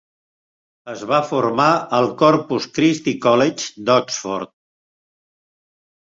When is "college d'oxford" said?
3.25-4.51